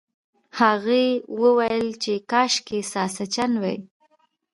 هغې 0.59 1.05
وویل 1.41 1.87
چې 2.03 2.13
کاشکې 2.31 2.79
ساسچن 2.93 3.51
وای. 3.61 3.77